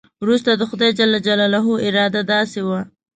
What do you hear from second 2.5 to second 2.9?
وه.